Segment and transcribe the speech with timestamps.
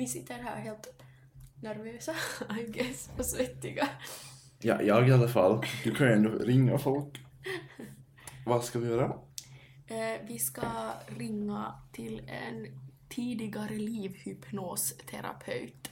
[0.00, 1.02] vi sitter här helt
[1.60, 2.12] nervösa,
[2.60, 3.88] I guess, och svettiga.
[4.58, 5.66] Ja, jag i alla fall.
[5.84, 7.20] Du kan ju ändå ringa folk.
[8.46, 9.18] Vad ska vi göra?
[9.86, 12.66] Eh, vi ska ringa till en
[13.08, 15.90] tidigare livhypnosterapeut.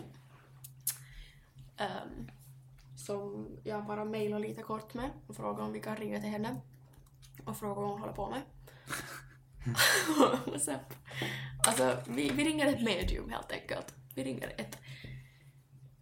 [1.76, 2.30] Ehm,
[2.96, 6.60] som jag bara mejlade lite kort med och frågade om vi kan ringa till henne
[7.44, 8.42] och fråga vad hon håller på med.
[11.66, 13.94] Alltså, vi, vi ringer ett medium helt enkelt.
[14.18, 14.78] Vi ringer ett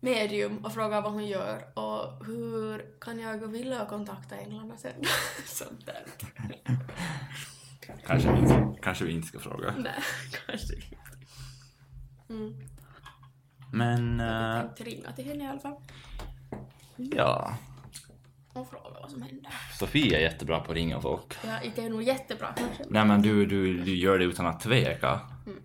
[0.01, 4.93] medium och frågar vad hon gör och hur kan jag och Ville kontakta änglarna sen?
[5.47, 6.05] Sånt där.
[8.07, 9.75] Kanske vi inte, kanske vi inte ska fråga.
[9.79, 9.93] Nej,
[10.47, 10.97] kanske inte.
[12.29, 12.55] Mm.
[13.73, 15.77] Men, Jag eh, tänkte ringa till henne i alla fall
[16.97, 17.55] ja.
[18.53, 19.53] och fråga vad som händer.
[19.79, 21.35] Sofie är jättebra på att ringa folk.
[21.45, 22.85] Ja, det är nog jättebra kanske.
[22.89, 25.21] Nej men du, du, du gör det utan att tveka.
[25.47, 25.63] Mm.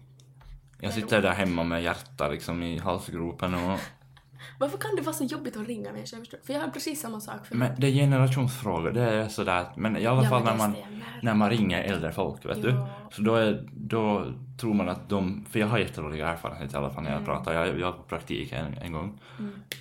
[0.81, 3.79] Jag sitter där hemma med hjärta liksom i halsgropen och...
[4.59, 6.17] Varför kan det vara så jobbigt att ringa människor?
[6.17, 9.27] Jag förstår- För jag har precis samma sak för Men det är generationsfrågor, det är
[9.27, 9.65] sådär.
[9.75, 10.75] Men i alla Ja, fall när man,
[11.21, 12.69] när man ringer äldre folk, vet du.
[12.69, 12.87] Ja.
[13.11, 14.25] Så då, är, då
[14.59, 17.53] tror man att de, för jag har jättedåliga erfarenheter i alla fall när jag pratar.
[17.53, 19.19] Jag, jag var på praktik en, en gång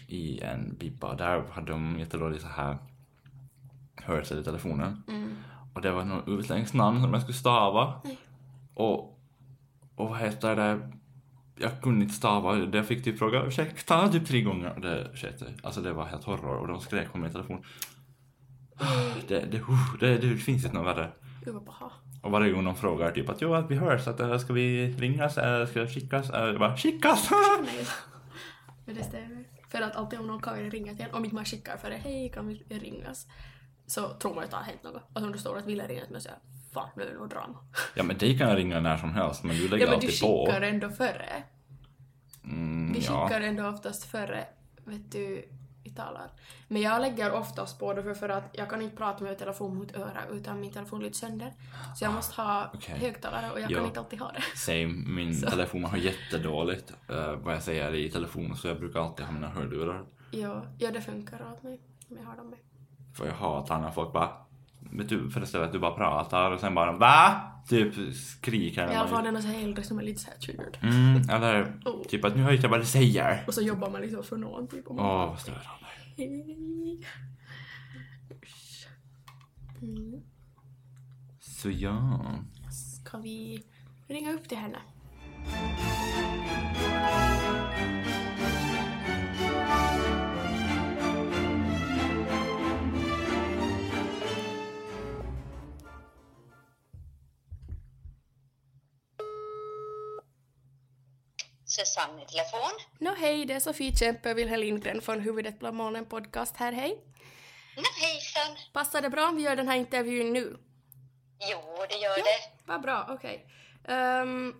[0.08, 1.14] i en bibba.
[1.14, 2.76] Där hade de jättedålig så här
[3.96, 5.02] hörsel i telefonen.
[5.74, 7.94] Och det var något utländskt namn som jag skulle stava.
[8.74, 9.16] Och,
[10.00, 10.90] och vad heter det?
[11.56, 12.58] Jag kunde inte stava.
[12.72, 14.74] Jag fick typ fråga ursäkta typ tre gånger.
[14.74, 15.42] Och det sket.
[15.62, 16.56] Alltså det var helt horror.
[16.56, 17.64] Och de skrek på min telefon.
[19.28, 21.10] Det, det, uh, det, det finns inte något värre.
[22.22, 24.92] Och varje gång de frågar typ att jo, att vi hörs, att äh, ska vi
[24.92, 26.30] ringas, äh, ska det skickas?
[26.30, 27.30] Äh, jag bara skickas!
[28.84, 29.44] Men det stämmer.
[29.68, 31.90] För att alltid om någon kan vilja ringa till en, om inte man skickar för
[31.90, 33.26] det, hej kan vi ringas?
[33.86, 35.02] Så tror man att det har hänt något.
[35.14, 36.30] Och om det står att vill ringa till mig så
[36.72, 37.58] fan nu är det nog drama.
[37.94, 40.06] ja men dig kan jag ringa när som helst, men du lägger Ja men du
[40.06, 40.46] alltid på.
[40.46, 41.42] skickar ändå före.
[42.44, 43.28] Mm, Vi ja.
[43.28, 44.44] skickar ändå oftast före,
[44.84, 45.48] vet du,
[45.84, 46.30] vi talar.
[46.68, 49.76] Men jag lägger oftast på det för, för att jag kan inte prata med telefon
[49.76, 51.52] mot öra utan min telefon lyder sönder.
[51.96, 52.98] Så jag måste ha okej.
[52.98, 53.76] högtalare och jag Ja.
[53.76, 54.42] kan inte alltid ha det.
[54.58, 59.24] Same, min telefon har jättedåligt uh, vad jag säger i telefon så jag brukar alltid
[59.26, 60.04] ha mina hörlurar.
[60.30, 61.80] Ja, ja det funkar åt mig
[62.10, 62.58] om jag har dem med.
[63.16, 64.30] För jag hatar när folk bara
[64.80, 67.40] Vet du förresten att du bara pratar och sen bara VA?
[67.68, 68.82] Typ skriker.
[68.86, 70.78] Alla man- fall den är så äldre som är lite såhär triggered.
[70.82, 72.02] Mm, eller Oh.
[72.08, 73.44] typ att nu hör jag inte vad du säger.
[73.46, 74.86] Och så jobbar man liksom för någon typ.
[74.86, 75.64] Och Åh, man, vad störande.
[76.16, 77.00] hej.
[79.82, 80.20] Mm.
[81.40, 82.20] Så ja.
[83.04, 83.62] Ska vi
[84.08, 84.78] ringa upp till henne?
[101.86, 102.70] Susanne i telefon.
[102.98, 106.72] Nå hej, det är Sofie Kempe och Wilhelm Lindgren från Huvudet bland molnen podcast här,
[106.72, 107.04] hej.
[107.76, 108.56] Nå, hejsan.
[108.72, 110.56] Passar det bra om vi gör den här intervjun nu?
[111.50, 112.40] Jo, det gör det.
[112.64, 113.46] Vad bra, okej.
[113.88, 114.54] Ehm,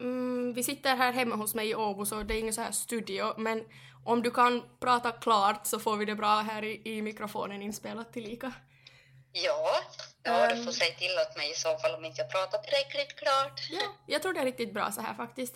[0.00, 2.72] mm, vi sitter här hemma hos mig i Åbo så det är ingen så här
[2.72, 3.64] studio men
[4.04, 8.12] om du kan prata klart så får vi det bra här i, i mikrofonen inspelat
[8.12, 8.52] tillika.
[9.32, 9.80] Ja,
[10.22, 10.58] ja Ehm.
[10.58, 13.60] du får säga till åt mig i så fall om inte jag pratar tillräckligt klart.
[13.70, 15.54] Ja, jag tror det är riktigt bra så här faktiskt.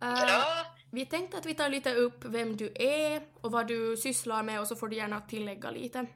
[0.00, 0.66] Bra.
[0.92, 4.60] Vi tänkte att vi tar lite upp vem du är och vad du sysslar med
[4.60, 6.06] och så får du gärna tillägga lite.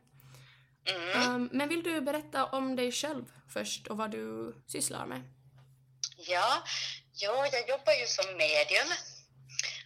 [0.86, 1.10] Mm.
[1.22, 5.22] Ehm, men vill du berätta om dig själv först och vad du sysslar med?
[6.16, 6.62] Ja,
[7.12, 8.88] ja, jag jobbar ju som medium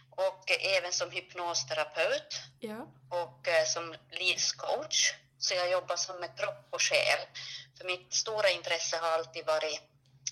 [0.09, 2.87] och även som hypnosterapeut Ja.
[3.09, 5.13] och eh, som livscoach.
[5.37, 7.19] Så jag jobbar som med kropp och själ.
[7.77, 9.81] För mitt stora intresse har alltid varit,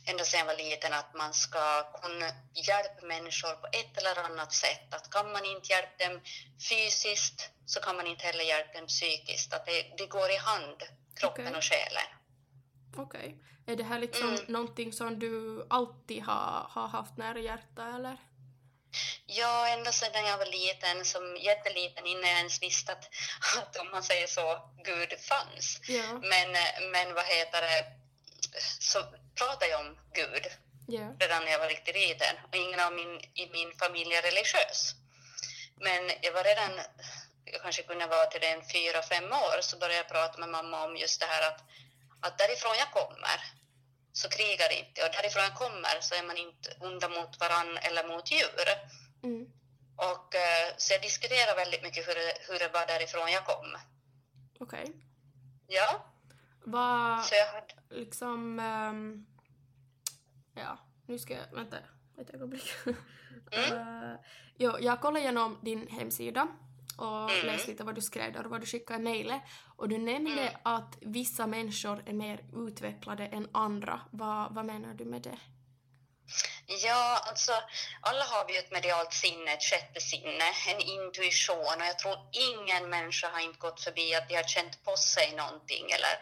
[0.09, 4.53] ända sedan jag var liten, att man ska kunna hjälpa människor på ett eller annat
[4.53, 4.93] sätt.
[4.93, 6.21] Att kan man inte hjälpa dem
[6.69, 9.53] fysiskt så kan man inte heller hjälpa dem psykiskt.
[9.53, 10.83] Att det, det går i hand,
[11.19, 11.57] kroppen Okej.
[11.57, 12.07] och själen.
[12.97, 13.43] Okej.
[13.67, 14.45] Är det här liksom Mm.
[14.47, 18.17] någonting som du alltid har, har haft nära hjärta eller?
[19.25, 23.09] Ja, ända sedan jag var liten, som jätteliten, innan jag ens visste att,
[23.57, 25.79] att om man säger så, Gud fanns.
[25.87, 26.13] Ja.
[26.13, 26.51] Men,
[26.91, 27.85] men vad heter det,
[28.79, 28.99] så
[29.37, 30.45] pratade jag om Gud
[30.87, 31.15] Ja.
[31.19, 32.35] redan när jag var riktigt liten.
[32.47, 34.95] Och ingen av min, i min familj är religiös.
[35.75, 36.71] Men jag var redan,
[37.45, 40.85] jag kanske kunde vara till en fyra, fem år, så började jag prata med mamma
[40.85, 41.61] om just det här att,
[42.21, 43.39] att därifrån jag kommer
[44.13, 45.05] så krigar inte.
[45.05, 48.67] Och därifrån jag kommer så är man inte onda mot varann eller mot djur.
[49.23, 49.47] Mm.
[49.95, 53.77] Och, eh, så jag diskuterar väldigt mycket hur det, hur det var därifrån jag kom.
[54.59, 54.85] Okej.
[55.67, 56.05] Ja,
[56.71, 57.99] Vad så jag hade...
[58.01, 58.59] liksom...
[58.59, 59.25] ehm,
[60.53, 61.51] ja, nu ska jag...
[61.53, 61.77] Vänta.
[62.17, 62.63] ett ögonblick.
[62.85, 62.93] Uh,
[64.57, 66.47] jo, jag kollade igenom din hemsida
[66.97, 67.45] och Mm.
[67.45, 69.41] läste lite vad du skrev där och vad du skickade i mejlet.
[69.75, 70.53] Och du nämnde Mm.
[70.63, 73.99] att vissa människor är mer utvecklade än andra.
[74.11, 75.37] Vad, vad menar du med det?
[76.65, 77.51] Ja, alltså
[78.01, 82.17] alla har vi ju ett medialt sinne, ett sjätte sinne, en intuition och jag tror
[82.31, 86.13] ingen människa har inte gått förbi att de har känt på sig någonting eller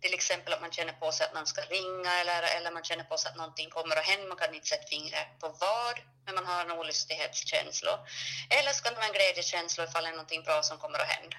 [0.00, 3.04] till exempel att man känner på sig att man ska ringa eller, eller man känner
[3.04, 6.34] på sig att någonting kommer att hända, man kan inte sätta fingret på vad, men
[6.34, 8.06] man har en olustighetskänsla.
[8.50, 11.08] Eller så kan det vara en glädjekänsla ifall det är någonting bra som kommer att
[11.08, 11.36] hända.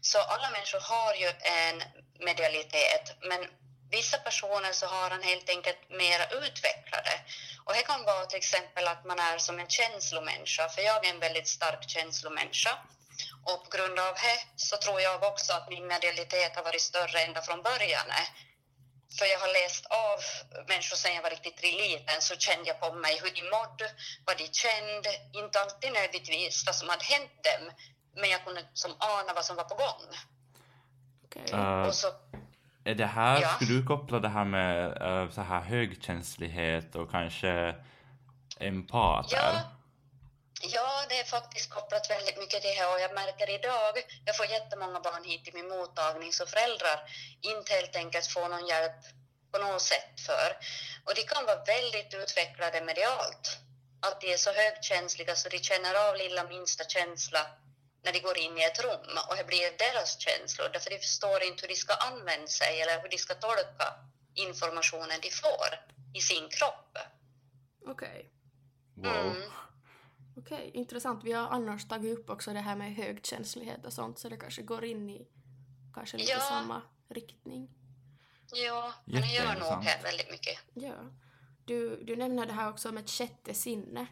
[0.00, 1.82] Så alla människor har ju en
[2.18, 3.40] medialitet, men
[3.96, 7.12] vissa personer så har han helt enkelt mera utvecklade.
[7.64, 11.10] Och det kan vara till exempel att man är som en känslomänniska, för jag är
[11.10, 12.78] en väldigt stark känslomänniska.
[13.44, 17.20] Och på grund av det så tror jag också att min medialitet har varit större
[17.20, 18.08] ända från början.
[19.18, 20.18] För jag har läst av
[20.68, 23.90] människor sedan jag var riktigt liten så kände jag på mig hur de mådde,
[24.26, 27.72] vad de kände, inte alltid nödvändigtvis vad som hade hänt dem,
[28.16, 30.02] men jag kunde som ana vad som var på gång.
[31.24, 31.52] Okej.
[31.52, 32.08] Eh, Och så
[32.84, 33.48] är det här, Ja.
[33.48, 37.74] skulle du koppla det här med eh, så här högkänslighet och kanske
[38.60, 39.36] empater?
[39.36, 39.52] Ja,
[40.62, 43.94] ja, det är faktiskt kopplat väldigt mycket till det och jag märker idag,
[44.24, 46.98] jag får jättemånga barn hit till min mottagning så föräldrar
[47.40, 49.00] inte helt enkelt får någon hjälp
[49.52, 50.48] på något sätt för.
[51.04, 53.58] Och de kan vara väldigt utvecklade medialt.
[54.06, 57.40] Att de är så högkänsliga så de känner av lilla minsta känsla
[58.04, 61.42] när de går in i ett rum och det blir deras känslor därför de förstår
[61.42, 63.86] inte hur de ska använda sig eller hur de ska tolka
[64.34, 65.70] informationen de får
[66.14, 66.98] i sin kropp.
[67.86, 68.30] Okej.
[68.94, 69.06] Wow.
[69.36, 69.50] Mm.
[70.36, 71.24] Okej, intressant.
[71.24, 74.62] Vi har annars tagit upp också det här med högkänslighet och sånt så det kanske
[74.62, 75.28] går in i
[75.94, 76.40] kanske lite Ja.
[76.40, 77.70] samma riktning.
[78.52, 80.58] Ja, men det gör nog väldigt mycket.
[80.74, 80.94] Ja.
[81.64, 84.06] Du, du nämner det här också med ett sjätte sinne.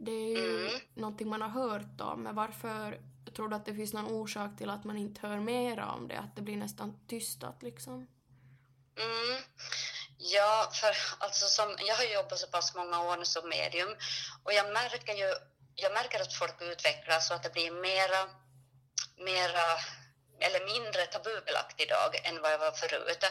[0.00, 0.80] Det är ju Mm.
[0.94, 3.00] någonting man har hört om, men varför
[3.36, 6.18] tror du att det finns någon orsak till att man inte hör mera om det?
[6.18, 7.94] Att det blir nästan tystat liksom?
[8.96, 9.42] Mm.
[10.18, 13.96] Ja, för alltså som, jag har jobbat så pass många år nu som medium
[14.44, 15.34] och jag märker ju
[15.74, 18.28] jag märker att folk utvecklas och att det blir mera,
[19.16, 19.64] mera
[20.40, 23.24] eller mindre tabubelagt idag än vad jag var förut.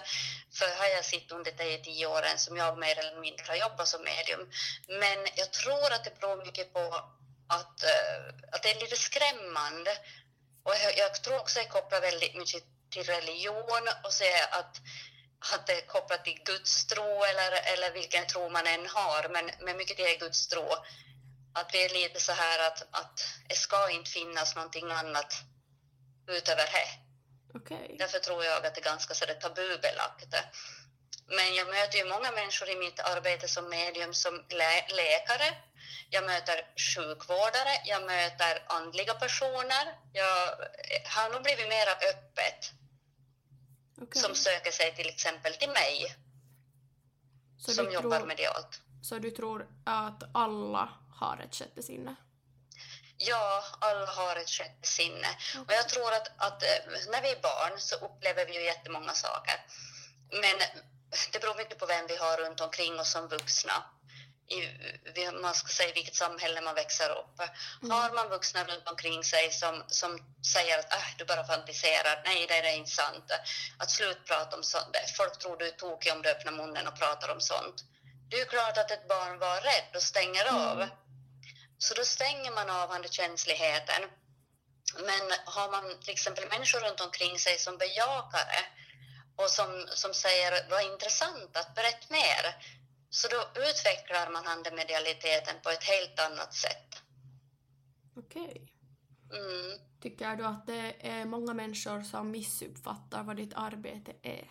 [0.54, 3.88] För har jag sett under de tio åren som jag mer eller mindre har jobbat
[3.88, 4.52] som medium.
[4.88, 6.86] Men jag tror att det beror mycket på
[7.50, 8.20] att, eh,
[8.52, 9.98] att det är lite skrämmande.
[10.64, 14.82] Och jag, jag tror också att det kopplar väldigt mycket till religion och se att
[15.54, 19.52] att det är kopplat till Guds tro eller, eller vilken tro man än har, men,
[19.60, 20.68] men mycket är Guds tro.
[21.54, 25.34] Att vi är lite så här att, att det ska inte finnas någonting annat
[26.28, 26.88] utöver det.
[27.58, 27.96] Okej.
[28.00, 30.34] Därför tror jag att det är ganska så där tabubelagt.
[31.28, 35.58] Men jag möter ju många människor i mitt arbete som medium som lä- läkare.
[36.10, 36.56] Jag möter
[36.96, 39.86] sjukvårdare, jag möter andliga personer.
[40.14, 40.48] Jag
[41.06, 42.72] har nog blivit mera öppet
[44.02, 44.22] Okej.
[44.22, 46.16] som söker sig till exempel till mig
[47.60, 48.82] Så som jobbar tror- medialt.
[49.04, 52.16] Så du tror att alla har ett sjätte sinne?
[53.18, 55.28] Ja, alla har ett sjätte sinne.
[55.68, 56.70] Och jag tror att, att eh,
[57.12, 59.56] när vi är barn så upplever vi ju jättemånga saker.
[60.32, 60.58] Men
[61.32, 63.84] det beror mycket på vem vi har runt omkring oss som vuxna.
[64.50, 67.42] I, man ska säga vilket samhälle man växer upp.
[67.92, 70.20] Har man vuxna runt omkring sig som, som
[70.54, 73.32] säger att äh, du bara fantiserar, nej det är inte sant.
[73.78, 77.30] Att slutprata om sånt, folk tror du är tokig om du öppnar munnen och pratar
[77.32, 77.84] om sånt.
[78.30, 80.88] Det är ju klart att ett barn var rädd och stänger av.
[81.78, 84.02] Så då stänger man av känsligheten.
[84.96, 88.66] Men har man till exempel människor runt omkring sig som bejakar det
[89.44, 92.44] och som, som säger vad intressant att berätta mer,
[93.10, 96.90] så då utvecklar man handemedialiteten på ett helt annat sätt.
[98.18, 98.74] Okej.
[99.34, 99.80] Mm.
[100.02, 104.48] Tycker du att det är många människor som missuppfattar vad ditt arbete är?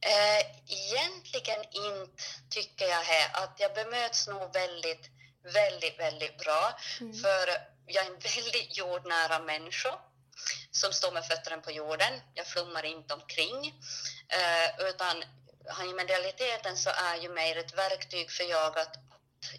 [0.00, 5.10] Eh, egentligen inte tycker jag här att jag bemöts nog väldigt,
[5.52, 6.78] väldigt, väldigt bra.
[7.00, 7.12] Mm.
[7.14, 7.48] För
[7.86, 9.98] jag är en väldigt jordnära människa
[10.70, 12.20] som står med fötterna på jorden.
[12.34, 13.66] Jag flummar inte omkring.
[14.28, 15.24] Eh, utan
[15.88, 15.92] i
[16.76, 18.96] så är ju mer ett verktyg för jag att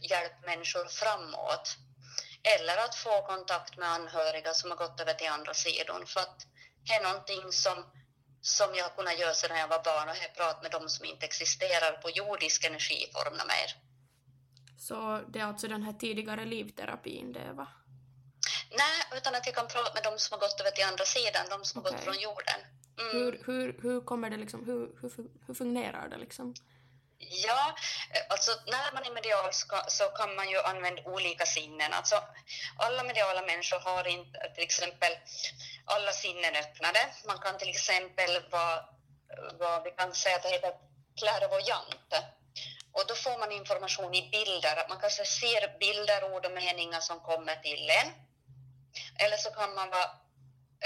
[0.02, 1.76] hjälpa människor framåt.
[2.44, 6.06] Eller att få kontakt med anhöriga som har gått över till andra sidan.
[6.06, 6.46] För att
[6.88, 7.86] det är någonting som,
[8.42, 11.06] som jag har kunnat göra sedan jag var barn och jag pratat med dem som
[11.06, 13.87] inte existerar på jordisk energiform mer.
[14.78, 17.68] Så det är alltså den här tidigare livterapin det va?
[18.72, 21.46] Nej, utan att jag kan prata med dem som har gått över till andra sidan,
[21.50, 21.98] de som har Okej.
[21.98, 22.60] gått från jorden.
[23.00, 23.12] Mm.
[23.12, 25.12] Hur, hur, hur kommer det liksom, hur, hur,
[25.48, 26.54] hur fungerar det liksom?
[27.20, 27.76] Ja,
[28.14, 31.94] eh, alltså när man är medial ska, så kan man ju använda olika sinnen.
[31.94, 32.16] Alltså,
[32.78, 35.12] alla mediala människor har inte till exempel
[35.86, 37.00] alla sinnen öppnade.
[37.28, 38.86] Man kan till exempel vara,
[39.60, 40.74] vad vi kan säga att det heter
[41.20, 42.12] clairvoyant.
[42.98, 47.20] Och då får man information i bilder, man kanske ser bilder, ord och meningar som
[47.20, 48.10] kommer till en.
[49.24, 50.10] Eller så kan man vara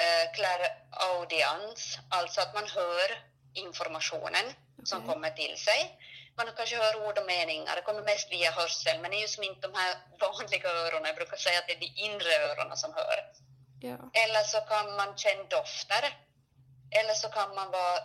[0.03, 3.09] eh, clairaudiens, alltså att man hör
[3.53, 4.45] informationen
[4.83, 5.13] som Okej.
[5.13, 5.79] kommer till sig.
[6.37, 9.27] Man kanske hör ord och meningar, det kommer mest via hörsel, men det är ju
[9.27, 12.77] som inte de här vanliga öronen, jag brukar säga att det är de inre öronen
[12.77, 13.17] som hör.
[13.81, 13.97] Ja.
[14.23, 16.03] Eller så kan man känna dofter.
[16.99, 17.97] Eller så kan man vara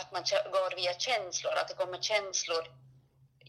[0.00, 2.79] att man går via känslor, att det kommer känslor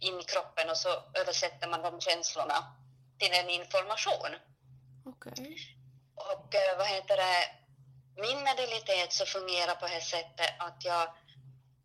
[0.02, 2.76] in i kroppen och så översätter man de känslorna
[3.20, 4.32] till en information.
[5.06, 5.58] Okej.
[6.16, 7.50] Och eh, vad heter det,
[8.16, 11.08] min medialitet så fungerar på det sättet att jag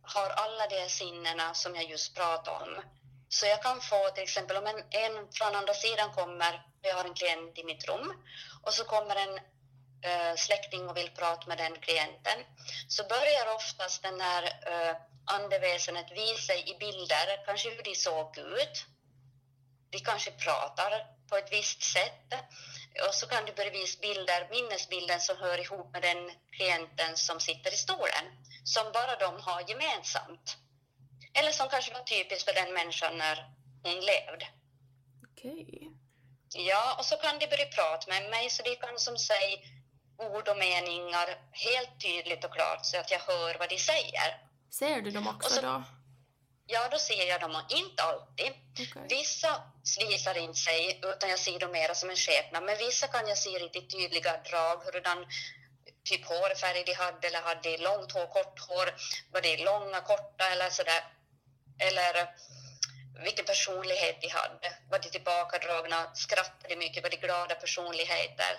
[0.03, 2.83] har alla de sinnena som jag just pratade om.
[3.29, 7.05] Så jag kan få till exempel om en, en från andra sidan kommer, jag har
[7.05, 8.13] en klient i mitt rum
[8.63, 9.39] och så kommer en
[10.11, 12.39] eh, släkting och vill prata med den klienten
[12.89, 14.97] så börjar oftast den här eh,
[15.27, 18.85] andeväsenet visa i bilder, kanske hur de såg ut.
[19.91, 22.35] De kanske pratar på ett visst sätt
[23.09, 27.41] och så kan det börja visa bilder, minnesbilden som hör ihop med den klienten som
[27.41, 28.25] sitter i stolen,
[28.65, 30.57] som bara de har gemensamt.
[31.35, 33.37] Eller som kanske var typiskt för den människan när
[33.83, 34.47] hon levde.
[35.31, 35.91] Okej.
[36.55, 39.59] Ja, och så kan de börja prata med mig så de kan som säga
[40.19, 44.46] ord och meningar helt tydligt och klart så att jag hör vad de säger.
[44.79, 45.83] Ser du dem också så- då?
[46.67, 48.53] Ja, då ser jag dem, inte alltid.
[48.73, 49.07] Okej.
[49.09, 49.63] Vissa
[50.01, 52.63] visar inte sig, utan jag ser dem mera som en skepnad.
[52.63, 55.27] Men vissa kan jag se riktigt tydliga drag, hurdan
[56.09, 58.89] typ hårfärg de hade, eller hade de långt hår, kort hår,
[59.33, 61.03] var de långa, korta eller sådär.
[61.79, 62.29] Eller
[63.25, 64.69] vilken personlighet de hade.
[64.91, 68.53] Var de tillbakadragna, skrattade de mycket, var de glada personligheter.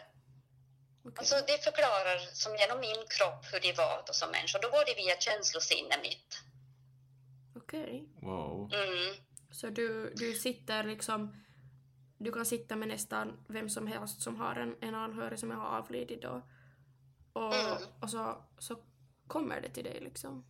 [1.08, 1.18] Okej.
[1.18, 4.60] Alltså det förklarar som genom min kropp hur de var då som människor.
[4.62, 6.42] Då går det via känslosinne mitt.
[7.56, 8.06] Okej.
[8.22, 8.74] Wow.
[8.74, 9.16] Mm.
[9.52, 11.44] Så du, du sitter liksom...
[12.20, 15.78] Du kan sitta med nästan vem som helst som har en, en anhörig som har
[15.78, 16.42] avlidit då.
[17.34, 17.78] Och, Mm.
[18.02, 18.76] och så, så
[19.28, 20.46] kommer det till dig liksom.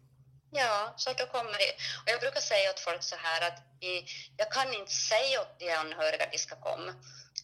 [0.51, 1.71] Ja, då kommer det.
[2.03, 4.05] Och jag brukar säga åt folk så här att i,
[4.37, 6.93] jag kan inte säga åt de anhöriga att de ska komma.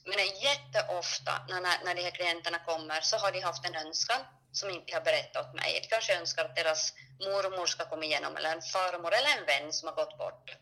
[0.06, 4.22] Men jätteofta när, när, när de här klienterna kommer så har de haft en önskan
[4.52, 5.80] som inte har berättat åt mig.
[5.82, 9.74] De kanske önskar att deras mormor ska komma igenom eller en farmor eller en vän
[9.74, 10.56] som har gått bort.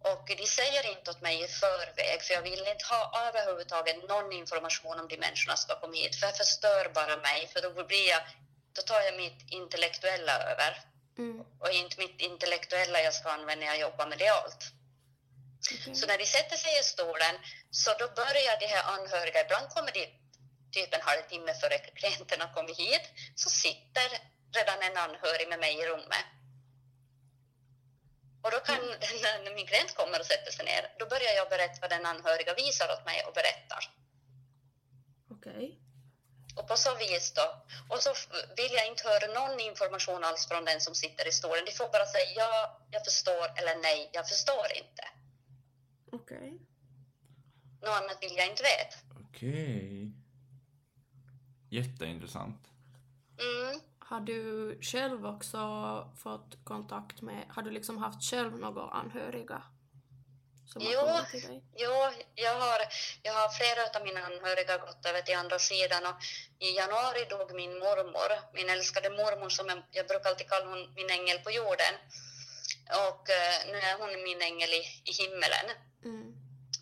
[0.00, 4.32] Och de säger inte åt mig i förväg för jag vill inte ha överhuvudtaget någon
[4.32, 8.08] information om de människorna ska komma hit för jag förstör bara mig för då blir
[8.08, 8.22] jag,
[8.72, 10.84] då tar jag mitt intellektuella över
[11.18, 11.44] Mm.
[11.60, 14.72] och inte mitt intellektuella jag ska använda när jag jobbar medialt.
[15.94, 17.34] Så när de sätter sig i stolen
[17.70, 20.06] så då börjar de här anhöriga, ibland kommer de
[20.72, 24.08] typ en halvtimme före klienterna kommer hit, så sitter
[24.56, 26.26] redan en anhörig med mig i rummet.
[28.42, 28.76] Och då kan,
[29.44, 32.54] när min klient kommer och sätter sig ner, då börjar jag berätta vad den anhöriga
[32.54, 33.82] visar åt mig och berättar.
[35.30, 35.78] Okej.
[36.56, 37.64] Och på så vis då.
[37.88, 38.14] Och så
[38.56, 41.64] vill jag inte höra någon information alls från den som sitter i stolen.
[41.64, 45.04] De får bara säga ja, jag förstår eller nej, jag förstår inte.
[46.14, 46.60] Okej.
[47.80, 48.96] Något annat vill jag inte veta.
[49.28, 50.12] Okej.
[51.70, 52.68] Jätteintressant.
[53.40, 53.80] Mm.
[53.98, 55.58] Har du själv också
[56.22, 57.44] fått kontakt med...
[57.48, 59.62] Har du liksom haft själv några anhöriga
[60.66, 61.00] som har Jo.
[61.00, 61.64] kommit till dig?
[61.76, 61.94] Jo,
[62.34, 62.80] jag har,
[63.22, 66.16] jag har flera av mina anhöriga gått över till andra sidan och
[66.58, 70.94] i januari dog min mormor, min älskade mormor som jag, jag brukar alltid kalla hon
[70.94, 71.94] min ängel på jorden.
[73.08, 75.66] Och eh, nu är hon min ängel i, i himmelen.
[76.04, 76.34] Mm.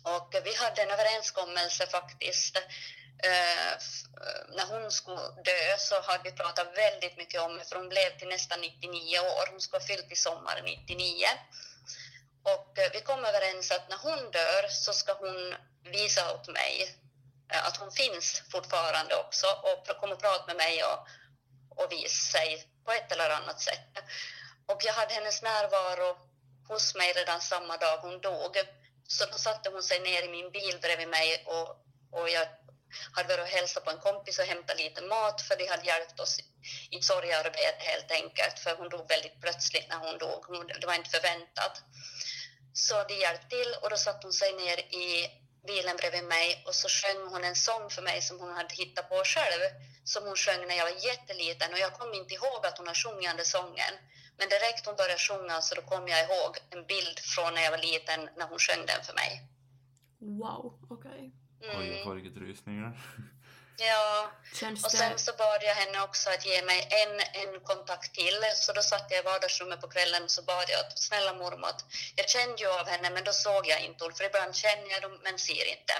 [0.03, 2.57] Och vi hade en överenskommelse faktiskt.
[3.23, 7.75] Eh, eh när hon skulle dö så hade vi pratat väldigt mycket om det, för
[7.75, 9.51] hon blev till nästan 99 år.
[9.51, 11.25] Hon skulle ha fyllt i sommar 99.
[12.43, 16.95] Och eh, vi kom överens att när hon dör så ska hon visa åt mig
[17.53, 20.99] eh, att hon finns fortfarande också och kommer att prata med mig och,
[21.83, 23.93] och visa sig på ett eller annat sätt.
[24.65, 26.17] Och jag hade hennes närvaro
[26.67, 28.57] hos mig redan samma dag hon dog.
[29.07, 31.69] Så då satte hon sig ner i min bil bredvid mig och,
[32.19, 32.47] och jag
[33.15, 36.19] hade varit och hälsat på en kompis och hämtat lite mat för de hade hjälpt
[36.19, 36.37] oss
[36.91, 40.45] i sorgearbete helt enkelt för hon dog väldigt plötsligt när hon dog.
[40.45, 41.81] Hon- Det var inte förväntat.
[42.73, 45.29] Så de hjälpte till och då satte hon sig ner i
[45.67, 49.09] bilen bredvid mig och så sjöng hon en sång för mig som hon hade hittat
[49.09, 49.61] på själv,
[50.03, 52.93] som hon sjöng när jag var jätteliten och jag kom inte ihåg att hon har
[52.93, 53.93] sjungit den sången.
[54.37, 57.71] Men direkt hon började sjunga så då kom jag ihåg en bild från när jag
[57.71, 59.31] var liten när hon sjöng den för mig.
[60.19, 61.31] Wow, okej.
[61.77, 62.91] Oj, jag får riktigt rysningar.
[63.77, 64.97] Ja, Känns och det...
[64.97, 68.39] sen så bad jag henne också att ge mig en, en kontakt till.
[68.55, 71.67] Så då satt jag i vardagsrummet på kvällen och så bad jag att snälla mormor,
[71.69, 71.85] att-
[72.15, 75.01] jag kände ju av henne men då såg jag inte hon, för ibland känner jag
[75.01, 75.93] dem men ser inte.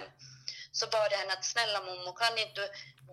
[0.79, 2.65] Så bad jag henne att snälla mormor, kan inte du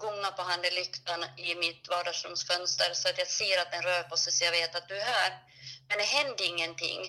[0.05, 4.33] gunga på handelyktan i mitt vardagsrumsfönster så att jag ser att den rör på sig
[4.33, 5.31] så jag vet att du är här.
[5.89, 7.01] Men det hände ingenting.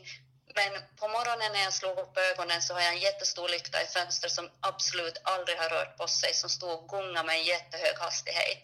[0.55, 3.85] Men på morgonen när jag slog upp ögonen så har jag en jättestor lykta i
[3.85, 7.97] fönstret som absolut aldrig har rört på sig, som stod och gungade med en jättehög
[7.99, 8.63] hastighet.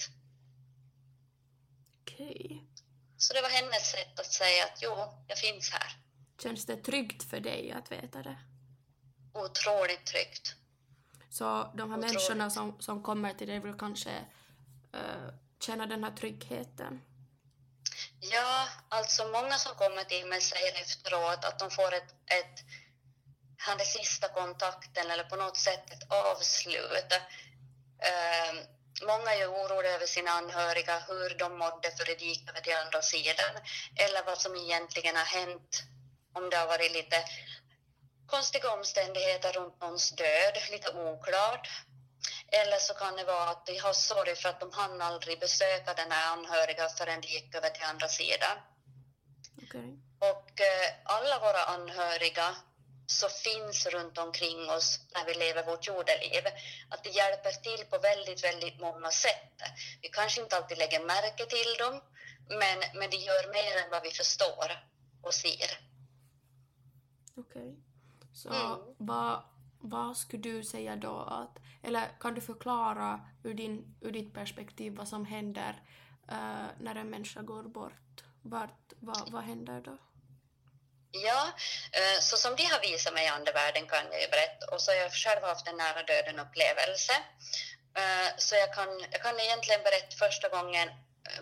[2.01, 2.63] Okej.
[3.17, 4.93] Så det var hennes sätt att säga att jo,
[5.27, 5.91] jag finns här.
[6.43, 8.37] Känns det tryggt för dig att veta det?
[9.33, 10.56] Otroligt tryggt.
[11.29, 14.09] Så de här människorna som, som kommer till dig vill kanske
[14.95, 15.29] uh,
[15.59, 17.01] känna den här tryggheten?
[18.19, 22.59] Ja, alltså många som kommer till mig säger efteråt att de får ett, ett
[23.57, 27.11] han är sista kontakten eller på något sätt ett avslut.
[28.09, 28.53] Eh,
[29.07, 33.01] många är oroliga över sina anhöriga, hur de mådde för det gick över till andra
[33.01, 33.53] sidan
[33.95, 35.83] eller vad som egentligen har hänt,
[36.33, 37.23] om det har varit lite
[38.27, 41.67] konstiga omständigheter runt någons död, lite oklart.
[42.47, 45.93] Eller så kan det vara att de har sorg för att de hann aldrig besöka
[45.93, 48.57] den här anhöriga förrän de gick över till andra sidan.
[49.63, 49.99] Okej.
[50.19, 52.55] Och eh, alla våra anhöriga
[53.07, 56.43] så finns runt omkring oss när vi lever vårt jordeliv.
[56.89, 59.53] Att det hjälper till på väldigt, väldigt många sätt.
[60.01, 62.01] Vi kanske inte alltid lägger märke till dem,
[62.49, 64.67] men, men det gör mer än vad vi förstår
[65.23, 65.79] och ser.
[67.37, 67.86] Okej.
[68.37, 68.77] Så Mm.
[68.97, 69.43] vad,
[69.79, 74.95] vad skulle du säga då att, eller kan du förklara ur, din, ur ditt perspektiv
[74.95, 75.73] vad som händer
[76.31, 78.23] eh, när en människa går bort?
[78.41, 79.97] Vart, vad, vad händer då?
[81.11, 81.41] Ja,
[81.91, 84.63] eh, så som de har visat mig i andevärlden kan jag ju berätta.
[84.75, 87.13] Och så har jag själv haft en nära döden upplevelse.
[88.01, 90.89] Eh, Så jag kan, jag kan egentligen berätta första gången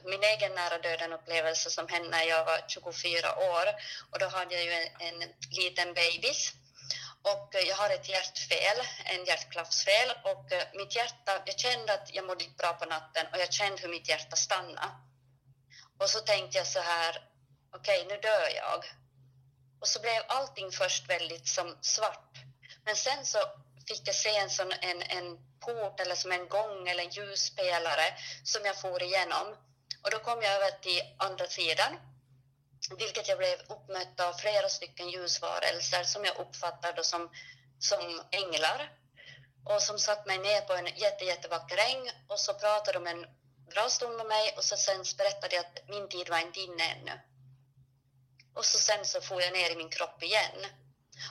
[0.03, 3.67] min egen nära döden upplevelse som hände när jag var 24 år.
[4.11, 5.19] Och då hade jag ju en, en
[5.61, 6.53] liten bebis.
[7.31, 10.09] Och eh, jag har ett hjärtfel, en hjärtklaffsfel.
[10.23, 13.53] Och eh, mitt hjärta, jag kände att jag mådde inte bra på natten och jag
[13.53, 14.91] kände hur mitt hjärta stannade.
[15.99, 17.29] Och så tänkte jag så här,
[17.75, 18.85] okej nu dör jag.
[19.81, 22.33] Och så blev allting först väldigt som svart.
[22.85, 23.39] Men sen så
[23.87, 28.07] fick jag se en, sån, en, en port eller som en gång eller en ljuspelare
[28.43, 29.47] som jag for igenom.
[30.03, 31.97] Och då kom jag över till andra sidan,
[32.97, 37.29] vilket jag blev uppmött av flera stycken ljusvarelser som jag uppfattade som,
[37.79, 38.91] som änglar.
[39.65, 43.25] Och som satt mig ner på en jätte, jättevacker äng och så pratade de en
[43.69, 46.83] bra stund med mig och så sen berättade jag att min tid var inte inne
[46.83, 47.19] ännu.
[48.55, 50.65] Och så sen så får jag ner i min kropp igen.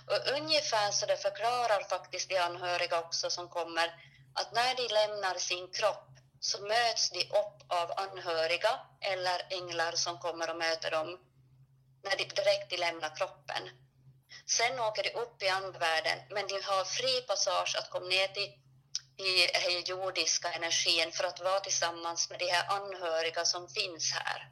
[0.07, 3.95] Och ungefär så det förklarar faktiskt de anhöriga också som kommer
[4.35, 6.09] att när de lämnar sin kropp
[6.41, 11.19] så möts de upp av anhöriga eller änglar som kommer och möter dem
[12.05, 13.63] när de direkt de lämnar kroppen.
[14.47, 18.53] Sen åker de upp i andevärlden, men de har fri passage att komma ner till
[19.17, 24.49] i den jordiska energin för att vara tillsammans med de här anhöriga som finns här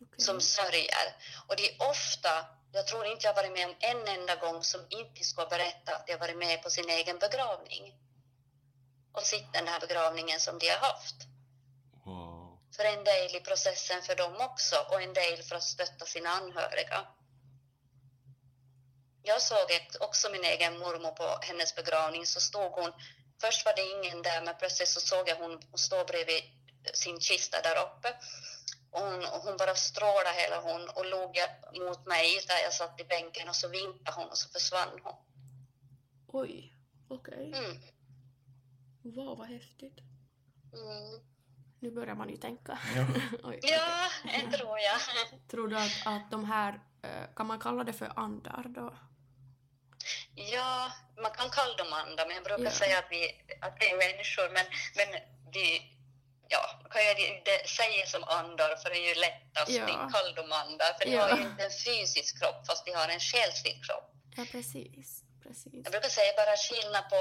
[0.00, 0.24] Okej.
[0.24, 1.06] som sörjer.
[1.46, 4.64] Och det är ofta, jag tror inte jag har varit med om en enda gång
[4.64, 7.94] som inte ska berätta att jag varit med på sin egen begravning.
[9.12, 11.16] Och sett den här begravningen som de har haft.
[12.76, 16.28] För en del i processen för dem också och en del för att stötta sina
[16.28, 17.06] anhöriga.
[19.22, 19.68] Jag såg
[20.00, 22.92] också min egen mormor på hennes begravning så stod hon,
[23.40, 26.42] först var det ingen där men plötsligt så såg jag hon stå bredvid
[26.94, 28.14] sin kista där uppe.
[28.90, 31.36] Och hon, hon bara strålade hela hon och log
[31.86, 35.14] mot mig där jag satt i bänken och så vinkade hon och så försvann hon.
[36.28, 36.74] Oj,
[37.08, 37.52] okej.
[37.54, 37.82] Mm.
[39.02, 39.98] Wow, vad häftigt.
[40.72, 41.27] Mm.
[41.80, 42.78] Nu börjar man ju tänka.
[42.96, 43.04] Ja.
[43.44, 44.98] Oj, Ja, det tror jag.
[45.50, 48.94] Tror du att, att de här, eh, kan man kalla det för andar då?
[50.34, 52.70] Ja, man kan kalla dem andar, men jag brukar Ja.
[52.70, 53.22] säga att, vi,
[53.60, 54.48] att det är människor.
[54.56, 54.66] Men,
[54.98, 55.20] men
[55.52, 55.66] vi,
[56.48, 56.60] ja,
[56.90, 57.02] kan
[57.36, 59.84] inte säga som andar, för det är ju lättast Ja.
[59.84, 60.92] att kalla dem andar.
[60.98, 61.22] För de Ja.
[61.22, 64.10] har ju inte en fysisk kropp, fast de har en själslig kropp.
[64.36, 65.22] Ja, precis.
[65.42, 65.72] precis.
[65.84, 67.18] Jag brukar säga bara skillnad på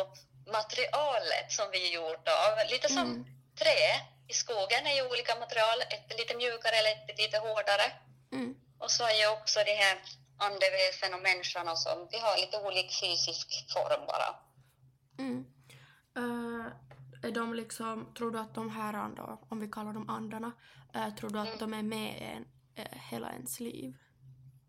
[0.52, 2.52] materialet som vi är gjort av.
[2.72, 3.26] Lite som Mm.
[3.62, 3.90] trä
[4.28, 5.80] i skogen är ju olika material.
[5.82, 7.88] Ett lite mjukare eller ett lite hårdare.
[8.32, 8.56] Mm.
[8.80, 9.98] Och så är ju också de här
[10.38, 12.12] andeväsen och människan och sånt.
[12.12, 14.30] De har lite olik fysisk form bara.
[15.20, 15.46] Mm.
[16.18, 16.66] Uh,
[17.24, 20.52] är de liksom, tror du att de här då, om vi kallar dem andarna,
[20.96, 21.60] uh, tror du att Mm.
[21.60, 22.46] de är med en
[22.86, 23.94] uh, hela ens liv?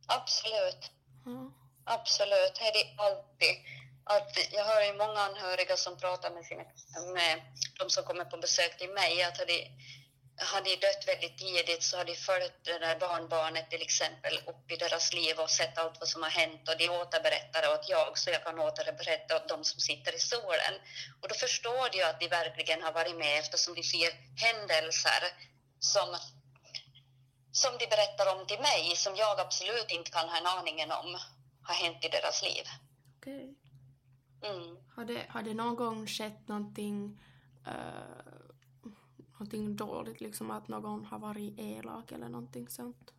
[0.06, 0.92] Absolut.
[1.84, 3.56] Absolut, det är det alltid.
[4.10, 6.64] Att jag har ju många anhöriga som pratar med, sina,
[7.14, 7.40] med
[7.78, 9.38] de som kommer på besök till mig att
[10.40, 14.72] har de, dött väldigt tidigt så har de följt det där barnbarnet till exempel upp
[14.72, 17.88] i deras liv och sett allt vad som har hänt och de återberättar det åt
[17.88, 20.74] jag så jag kan återberätta åt de som sitter i solen.
[21.22, 25.22] Och då förstår de att de verkligen har varit med eftersom de ser händelser
[25.80, 26.16] som
[27.52, 31.18] som de berättar om till mig som jag absolut inte kan ha en aning om
[31.62, 32.64] har hänt i deras liv.
[33.18, 33.67] Okay.
[34.42, 34.76] Mm.
[34.96, 37.20] Har, det, har det någon gång skett någonting,
[37.66, 37.72] uh,
[39.32, 43.10] någonting dåligt, liksom att någon har varit elak eller någonting sånt?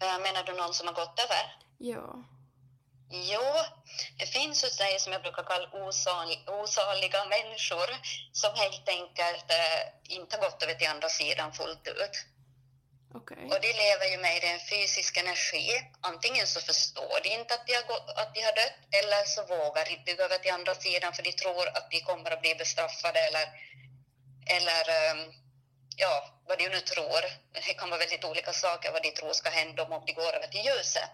[0.00, 1.66] Eh, Menar du någon som har gått över?
[1.78, 2.24] Ja.
[3.10, 3.46] Jo,
[4.18, 7.88] det finns ju det som jag brukar kalla osal, osaliga människor
[8.32, 12.35] som helt enkelt eh, inte har gått över till andra sidan fullt ut.
[13.14, 13.44] Okej.
[13.50, 15.68] Och de lever ju med en fysisk energi.
[16.00, 17.82] Antingen så förstår de inte att de har,
[18.22, 21.22] att de har dött eller så vågar inte de gå över till andra sidan för
[21.22, 23.46] de tror att de kommer att bli bestraffade eller,
[24.56, 25.32] eller ehm,
[25.96, 26.14] ja,
[26.48, 27.22] vad de nu tror.
[27.52, 30.46] Det kan vara väldigt olika saker vad de tror ska hända om de går över
[30.46, 31.10] till ljuset.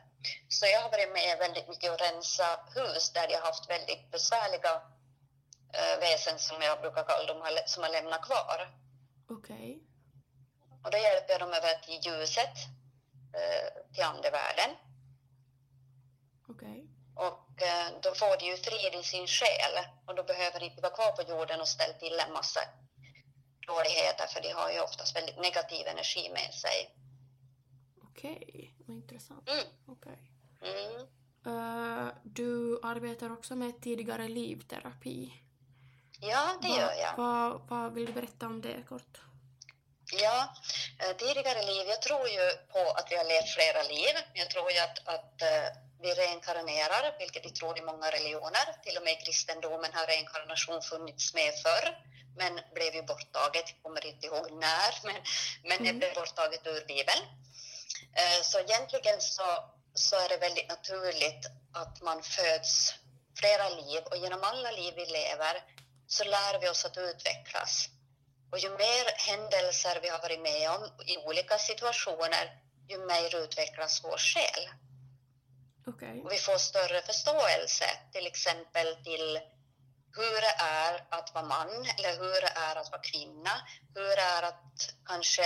[0.48, 4.10] Så jag har varit med väldigt mycket och rensa hus där de har haft väldigt
[4.10, 4.74] besvärliga
[5.74, 8.58] eh, väsen som jag brukar kalla dem, som har lämnat kvar.
[9.30, 9.91] Okej.
[10.84, 12.56] Och då hjälper jag dem över till ljuset,
[13.38, 14.70] eh, till andevärlden.
[16.48, 16.78] Okej.
[17.14, 19.74] Och eh, då får de ju frid i sin själ
[20.06, 22.60] och då behöver de inte vara kvar på jorden och ställa till en massa
[23.66, 26.78] dåligheter för de har ju oftast väldigt negativ energi med sig.
[28.02, 28.74] Okej.
[28.86, 29.48] Vad intressant.
[29.48, 29.64] Mm.
[29.86, 30.18] Okej.
[30.62, 31.06] Mm.
[31.46, 35.32] Eh, du arbetar också med tidigare livterapi.
[36.20, 37.16] Ja, det gör jag.
[37.16, 39.20] Vad, vad vill du berätta om det kort?
[40.14, 40.54] Ja,
[40.98, 44.14] eh, tidigare liv, jag tror ju på att vi har levt flera liv.
[44.34, 45.66] Jag tror ju att, att eh,
[46.02, 48.82] vi reinkarnerar, vilket jag tror i många religioner.
[48.84, 51.98] Till och med i kristendomen har reinkarnation funnits med förr,
[52.36, 53.64] men blev ju borttaget.
[53.68, 55.14] Jag kommer inte ihåg när, men,
[55.62, 55.98] men det Mm.
[55.98, 57.22] blev borttaget ur Bibeln.
[58.16, 62.94] Eh, Så egentligen så, så är det väldigt naturligt att man föds
[63.40, 65.62] flera liv och genom alla liv vi lever
[66.06, 67.88] så lär vi oss att utvecklas.
[68.52, 72.44] Och ju mer händelser vi har varit med om i olika situationer,
[72.88, 74.68] ju mer utvecklas vår själ.
[75.86, 76.22] Okej.
[76.24, 79.40] Och vi får större förståelse, till exempel till
[80.16, 83.54] hur det är att vara man eller hur det är att vara kvinna,
[83.94, 85.42] hur det är att kanske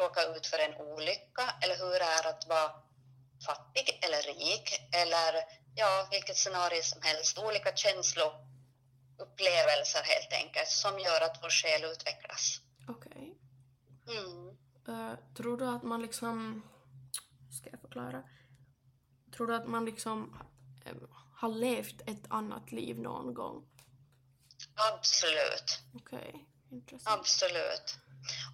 [0.00, 2.70] råka ut för en olycka eller hur det är att vara
[3.46, 7.38] fattig eller rik eller ja, vilket scenario som helst.
[7.38, 7.72] Olika
[9.16, 12.60] känsloupplevelser helt enkelt som gör att vår själ utvecklas.
[12.88, 13.38] Okej.
[14.08, 14.48] Mm.
[14.88, 16.62] Eh, tror du att man liksom...
[17.60, 18.22] Ska jag förklara?
[19.36, 20.40] Tror du att man liksom
[20.86, 20.92] eh,
[21.34, 23.68] har levt ett annat liv någon gång?
[24.92, 25.80] Absolut.
[25.94, 26.46] Okej.
[26.70, 27.20] Intressant.
[27.20, 27.98] Absolut.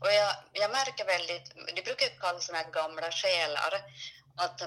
[0.00, 3.72] Och jag, jag märker väldigt, de brukar ju kalla såna här gamla själar,
[4.36, 4.58] att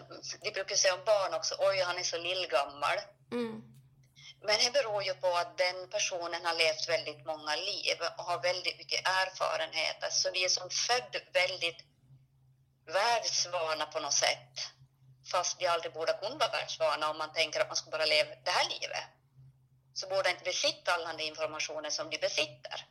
[0.42, 2.98] de brukar säga om barn också, oj han är så lillgammal.
[3.32, 3.75] Mm.
[4.48, 8.42] Men det beror ju på att den personen har levt väldigt många liv och har
[8.42, 11.84] väldigt mycket erfarenheter, så de är som född väldigt
[12.86, 14.54] världsvana på något sätt.
[15.32, 18.30] Fast de aldrig borde kunna vara världsvana om man tänker att man ska bara leva
[18.44, 19.04] det här livet.
[19.94, 22.88] Så borde inte besitta all den informationen som de besitter.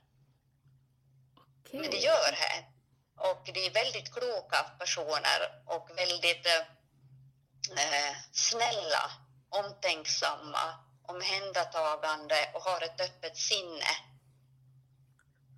[1.61, 1.81] Okej.
[1.81, 2.65] Men det gör det.
[3.29, 9.11] Och de är väldigt kloka personer och väldigt eh, snälla,
[9.49, 13.91] omtänksamma, omhändertagande och har ett öppet sinne.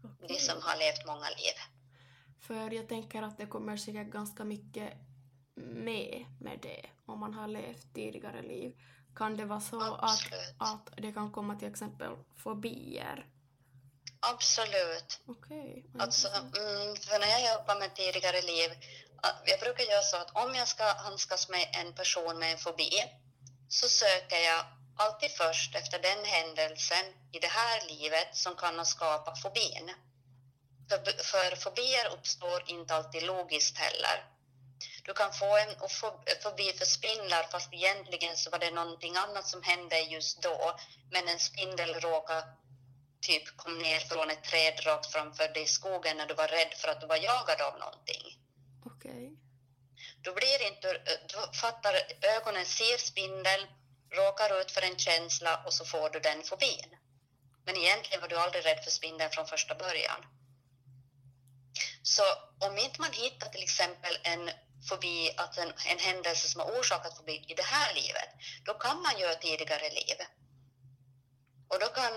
[0.02, 0.38] De Okej.
[0.38, 1.56] som har levt många liv.
[2.46, 4.92] För jag tänker att det kommer säkert ganska mycket
[5.56, 8.72] med med det om man har levt tidigare liv.
[9.16, 10.54] Kan det vara så att, Absolut.
[10.58, 13.26] att det kan komma till exempel fobier?
[14.20, 15.20] Absolut.
[15.24, 18.70] Vad Alltså, mm, för när jag jobbar med tidigare liv,
[19.46, 22.90] jag brukar göra så att om jag ska handskas med en person med en fobi
[23.68, 24.64] så söker jag
[24.96, 29.92] alltid först efter den händelsen i det här livet som kan ha skapat fobin.
[30.88, 34.24] För, för fobier uppstår inte alltid logiskt heller.
[35.02, 39.46] Du kan få en fo- fobi för spindlar fast egentligen så var det någonting annat
[39.48, 40.76] som hände just då.
[41.10, 42.46] Men en spindel råkade
[43.20, 46.74] typ kom ner från ett träd rakt framför dig i skogen när du var rädd
[46.76, 48.38] för att du var jagad av någonting.
[48.86, 49.32] Okej.
[50.22, 51.00] Då blir inte,
[51.32, 53.66] då fattar ögonen, ser spindel,
[54.10, 56.96] råkar ut för en känsla och så får du den fobin.
[57.64, 60.26] Men egentligen var du aldrig rädd för spindeln från första början.
[62.02, 62.22] Så
[62.60, 64.50] om inte man hittar till exempel en
[64.88, 68.28] fobi, att en, en händelse som har orsakat fobi i det här livet,
[68.64, 70.16] då kan man göra tidigare liv.
[71.68, 72.12] Och då kan,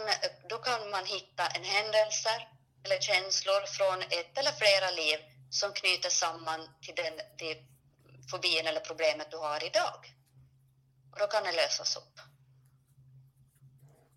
[0.49, 2.47] då kan man hitta en händelse
[2.85, 7.57] eller känslor från ett eller flera liv som knyter samman till den till
[8.31, 10.18] fobin eller problemet du har idag.
[11.11, 12.19] Och då kan det lösas upp.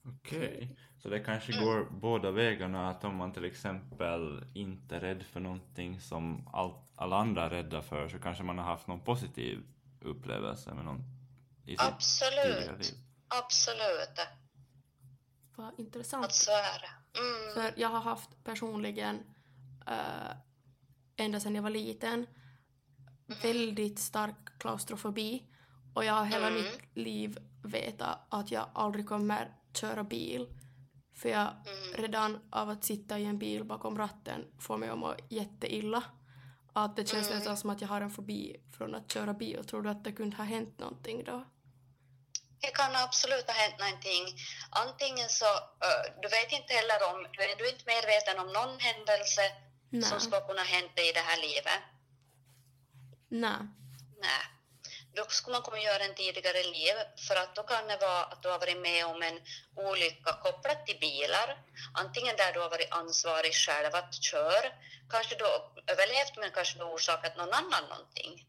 [0.04, 5.22] Okej, så det kanske går båda vägarna att om man till exempel inte är rädd
[5.22, 9.00] för någonting som all, alla andra är rädda för så kanske man har haft någon
[9.00, 9.62] positiv
[10.00, 11.04] upplevelse med någon
[11.66, 12.78] i sitt Absolut.
[12.78, 12.94] liv.
[13.28, 14.20] Absolut.
[15.56, 16.24] Vad intressant.
[16.24, 17.18] Att så är det.
[17.18, 17.54] Mm.
[17.54, 19.16] För jag har haft personligen,
[19.88, 20.32] uh,
[21.16, 22.26] ända sedan jag var liten,
[23.42, 25.51] väldigt stark klaustrofobi.
[25.94, 26.62] Och jag har hela Mm.
[26.62, 30.48] mitt liv vetat att jag aldrig kommer köra bil.
[31.14, 31.94] För jag Mm.
[32.02, 36.02] redan av att sitta i en bil bakom ratten får mig att må jätteilla.
[36.72, 37.38] Att det känns Mm.
[37.38, 39.64] nästan som att jag har en fobi från att köra bil.
[39.64, 41.44] Tror du att det kunde ha hänt någonting då?
[42.60, 44.24] Det kan absolut ha hänt någonting.
[44.70, 45.44] Antingen så,
[46.22, 49.42] du vet inte heller om, du är du inte medveten om någon händelse
[49.90, 50.02] Nej.
[50.02, 51.80] som ska kunna hända i det här livet.
[53.28, 53.60] Nej.
[54.20, 54.42] Nej.
[55.14, 56.94] Då skulle man kunna göra en tidigare liv,
[57.28, 59.40] för att då kan det vara att du har varit med om en
[59.76, 61.48] olycka kopplat till bilar.
[61.94, 64.68] Antingen där du har varit ansvarig själv att köra,
[65.10, 65.44] kanske du
[65.92, 68.46] överlevt men kanske du orsakat någon annan någonting.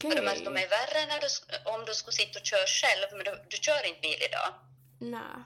[0.00, 0.20] För Okej.
[0.20, 1.28] det måste vara värre när du,
[1.70, 4.54] om du skulle sitta och köra själv, men du, du kör inte bil idag.
[5.00, 5.38] Nej.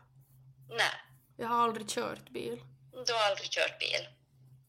[0.70, 0.94] Nej,
[1.36, 2.60] Jag har aldrig kört bil.
[3.06, 4.08] du har aldrig kört bil.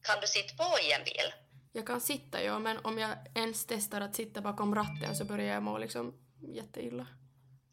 [0.02, 1.32] Kan du sitta på i en bil?
[1.72, 5.54] Jag kan sitta ja, men om jag ens testar att sitta bakom ratten så börjar
[5.54, 6.14] jag må liksom
[6.54, 7.06] jätteilla.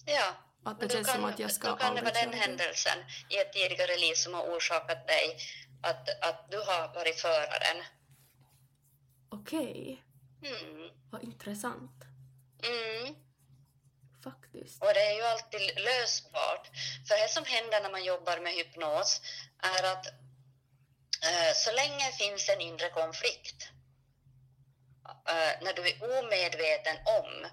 [0.06, 0.34] Ja.
[0.64, 2.98] Att det känns kan, som att jag ska då kan det vara den händelsen
[3.30, 5.38] i ett tidigare liv som har orsakat dig
[5.84, 7.84] att, att du har varit föraren.
[9.30, 10.04] Okej,
[10.44, 10.90] Mm.
[11.12, 12.04] vad intressant.
[12.64, 13.16] Mm.
[14.24, 14.82] Faktiskt.
[14.82, 16.68] Och det är ju alltid lösbart.
[17.08, 19.22] För det som händer när man jobbar med hypnos
[19.60, 20.06] är att
[21.28, 23.70] eh, så länge finns en inre konflikt,
[25.28, 27.48] eh, när du är omedveten om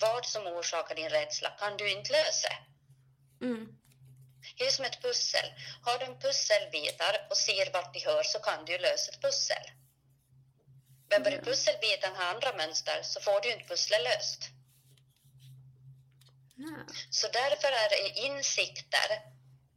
[0.00, 2.52] vad som orsakar din rädsla, kan du inte lösa.
[3.42, 3.68] Mm.
[4.58, 5.52] Det är som ett pussel.
[5.82, 9.64] Har du en pusselbitar och ser vart de hör så kan du lösa ett pussel.
[11.10, 11.44] Men börjar Ja.
[11.44, 14.40] pusselbiten ha andra mönster så får du inte pusslet löst.
[16.56, 16.84] Nej.
[17.10, 19.08] Så därför är det insikter,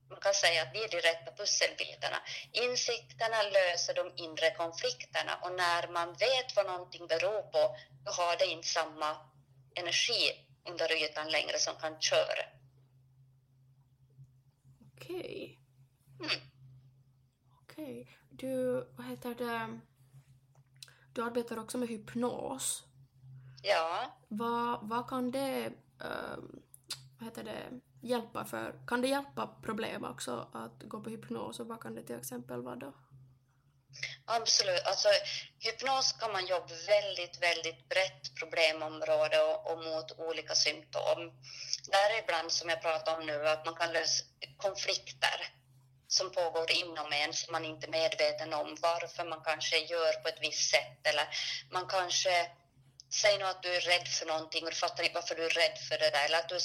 [0.10, 2.18] man kan säga att det är de rätta pusselbitarna.
[2.52, 8.38] Insikterna löser de inre konflikterna och när man vet vad någonting beror på, då har
[8.38, 9.18] det inte samma
[9.76, 10.24] energi
[10.70, 12.44] under ytan längre som kan köra.
[14.96, 15.60] Okej.
[16.20, 16.42] Mm.
[17.62, 18.18] Okej.
[18.30, 19.80] Du, vad heter det?
[21.14, 22.84] Du arbetar också med hypnos.
[23.64, 26.62] Ja, Vad, vad kan det, ehm,
[27.20, 28.76] vad heter det, hjälpa för?
[28.88, 32.62] Kan det hjälpa problem också att gå på hypnos och vad kan det till exempel
[32.62, 32.94] vara då?
[34.26, 34.84] absolut.
[34.86, 35.08] Alltså,
[35.60, 41.32] hypnos kan man jobba väldigt, väldigt brett problemområde och, och mot olika symptom.
[41.92, 44.24] Däribland, som jag pratar om nu, att man kan lösa
[44.58, 45.38] konflikter
[46.08, 50.28] som pågår inom en som man inte är medveten om varför man kanske gör på
[50.28, 51.28] ett visst sätt eller
[51.72, 52.52] man kanske
[53.22, 55.50] Säg nu att du är rädd för någonting och du fattar inte varför du är
[55.50, 56.62] rädd för det där eller att du är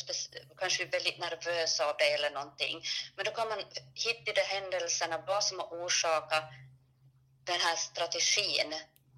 [0.58, 2.84] kanske är väldigt nervös av det eller någonting.
[3.16, 3.58] Men då kan man
[3.94, 6.44] hitta de händelserna vad som har orsakat
[7.44, 8.74] den här strategin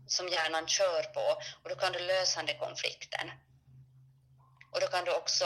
[0.07, 3.31] som hjärnan kör på och då kan du lösa den konflikten.
[4.73, 5.45] Och då kan du också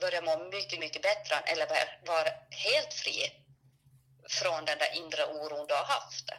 [0.00, 3.32] börja må mycket, mycket bättre eller vara- vara helt fri
[4.28, 6.30] från den där inre oron du har haft.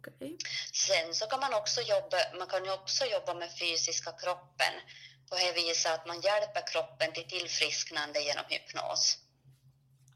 [0.00, 0.38] Okej.
[0.72, 4.74] Sen så kan man också jobba, man kan också jobba med fysiska kroppen
[5.30, 9.18] på det viset att man hjälper kroppen till tillfrisknande genom hypnos.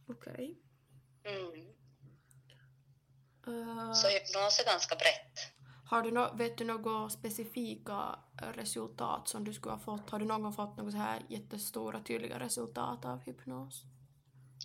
[0.08, 0.58] Okej.
[1.24, 1.68] Mm.
[3.46, 5.38] Eh, Så hypnos är ganska brett.
[5.90, 8.18] har du no, vet du några specifika
[8.54, 10.10] resultat som du skulle ha fått?
[10.10, 13.82] Har du någon gång fått några så här jättestora tydliga resultat av hypnos?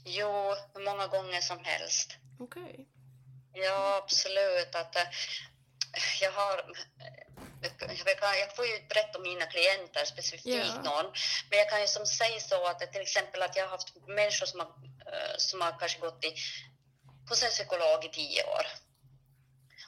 [0.05, 0.29] Jo,
[0.73, 2.17] hur många gånger som helst.
[2.39, 2.87] Okej.
[3.53, 4.75] Ja, absolut.
[4.75, 5.07] Att, eh,
[6.21, 10.81] jag, har, eh, jag, kan, jag får ju berätta om mina klienter, specifikt Ja.
[10.81, 11.11] någon.
[11.49, 14.07] Men jag kan ju som säga så att det, till exempel att jag har haft
[14.07, 14.67] människor som har,
[15.13, 16.35] eh, som har kanske gått i,
[17.29, 18.67] hos en psykolog i tio år.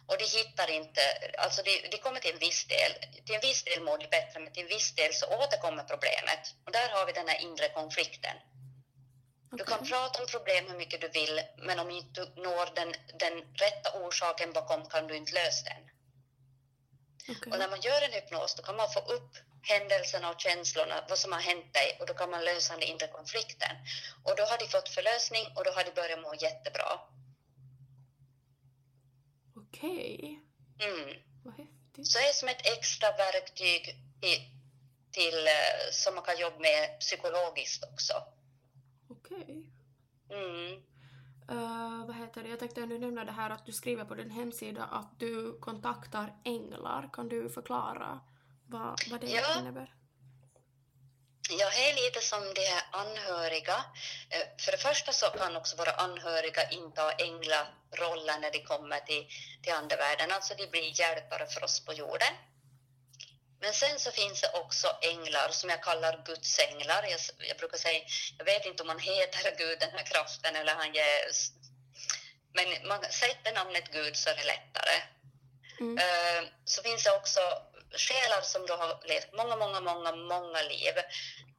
[0.08, 1.02] Och de hittar inte,
[1.38, 2.92] alltså de, de kommer till en viss del,
[3.26, 6.56] till en viss del mår de bättre, men till en viss del så återkommer problemet.
[6.66, 8.38] Och där har vi den här inre konflikten.
[9.52, 12.94] Du kan prata om problem hur mycket du vill, men om inte du når den,
[13.20, 15.84] den rätta orsaken bakom kan du inte lösa den.
[17.30, 17.54] Okej.
[17.54, 21.20] Och när man gör en hypnos då kan man få upp händelserna och känslorna, vad
[21.20, 23.76] som har hänt dig och då kan man lösa den inre konflikten.
[24.24, 27.00] Och då har de fått förlösning och då har de börjat må jättebra.
[29.56, 30.40] Okej.
[30.80, 31.18] Mm.
[31.44, 32.08] Vad häftigt.
[32.08, 34.42] Så det är som ett extra verktyg till,
[35.12, 38.14] till, eh, som man kan jobba med psykologiskt också.
[39.32, 39.72] Okej.
[40.30, 40.74] Mm.
[41.50, 42.50] Eh, vad heter det?
[42.50, 46.34] Jag tänkte nu nämna det här att du skriver på din hemsida att du kontaktar
[46.46, 47.10] änglar.
[47.14, 48.20] Kan du förklara
[48.68, 49.60] vad, vad det Ja.
[49.60, 49.94] innebär?
[51.50, 53.76] Jag är lite som de här anhöriga.
[54.30, 59.28] Eh, För det första så kan också våra anhöriga inta änglarollen när de kommer till,
[59.64, 62.34] till andevärlden, alltså de blir hjälpare för oss på jorden.
[63.62, 67.04] Men sen så finns det också änglar som jag kallar Guds änglar.
[67.04, 67.20] Jag,
[67.50, 68.00] jag brukar säga,
[68.38, 71.32] jag vet inte om han heter Gud, den här kraften, eller han ger...
[72.54, 74.98] Men man sätter namnet Gud så är det lättare.
[75.80, 75.98] Mm.
[75.98, 77.42] Eh, så finns det också
[77.98, 80.98] själar som då har levt många, många, många, många liv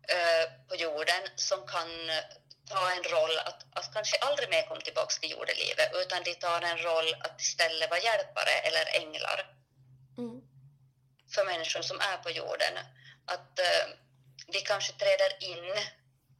[0.08, 2.24] eh, på jorden som kan eh,
[2.70, 6.60] ta en roll att, att kanske aldrig mer komma tillbaka till jordelivet utan de tar
[6.62, 9.61] en roll att istället vara hjälpare eller änglar.
[11.34, 12.74] För människor som är på jorden.
[13.24, 13.84] Att eh,
[14.46, 15.64] de kanske träder in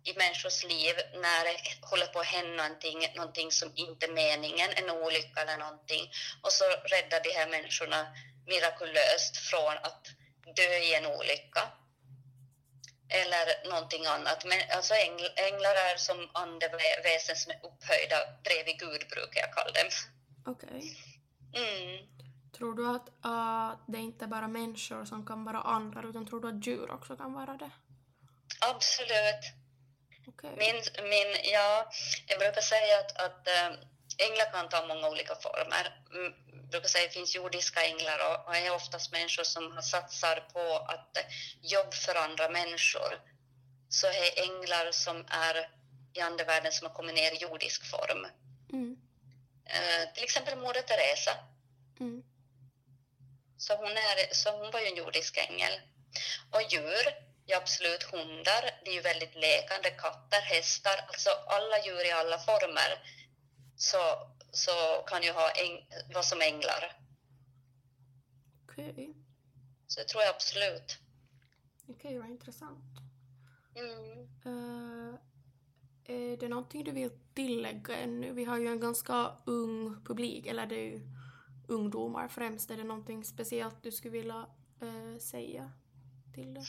[0.05, 4.71] i människors liv när det håller på att hända någonting, någonting som inte är meningen,
[4.71, 6.11] en olycka eller någonting.
[6.43, 8.07] Och så räddar de här människorna
[8.47, 10.07] mirakulöst från att
[10.57, 11.69] dö i en olycka.
[13.09, 14.45] Eller någonting annat.
[14.45, 19.73] Men alltså ängl, änglar är som andeväsen som är upphöjda bredvid Gud, brukar jag kalla
[19.73, 19.91] dem.
[20.47, 20.97] Okej.
[21.55, 22.07] Mm.
[22.57, 26.41] Tror du att uh, det är inte bara människor som kan vara andra utan tror
[26.41, 27.71] du att djur också kan vara det?
[28.61, 29.45] Absolut.
[30.29, 30.51] Okej.
[30.57, 31.91] Min, min, ja,
[32.27, 33.71] jag brukar säga att, att äh,
[34.27, 35.85] änglar kan ta många olika former.
[36.15, 39.83] Mm, Jag brukar säga att det finns jordiska änglar och, och är oftast människor som
[39.83, 41.25] satsar på att äh,
[41.63, 43.13] jobba för andra människor.
[43.89, 45.69] Så är änglar som är
[46.15, 48.27] i andevärlden som har kommit ner i jordisk form.
[48.73, 48.97] Mm.
[49.65, 51.35] Äh, till exempel Moder Teresa.
[52.01, 52.23] Mm.
[53.65, 55.73] Så hon, är, så hon var ju en jordisk ängel.
[56.51, 57.05] Och djur,
[57.47, 62.39] ja absolut hundar, det är ju väldigt lekande, katter, hästar, alltså alla djur i alla
[62.39, 62.91] former
[63.77, 63.99] så,
[64.51, 64.73] så
[65.07, 66.83] kan ju ha äng, vara som änglar.
[68.65, 69.15] Okej.
[69.87, 70.99] Så det tror jag absolut.
[71.89, 72.99] Okej, vad intressant.
[73.75, 74.19] Mm.
[74.47, 75.15] Uh,
[76.05, 78.33] är det någonting du vill tillägga ännu?
[78.33, 81.22] Vi har ju en ganska ung publik, eller det är ju
[81.67, 82.71] ungdomar främst.
[82.71, 84.47] Är det någonting speciellt du skulle vilja
[84.83, 85.73] eh, säga
[86.35, 86.65] till det?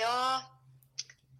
[0.00, 0.42] Ja,